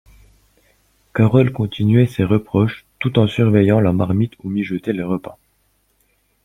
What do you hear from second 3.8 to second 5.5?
marmite où mijotait le repas.